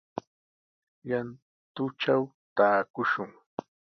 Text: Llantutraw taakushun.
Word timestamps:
Llantutraw 1.07 2.23
taakushun. 2.55 3.31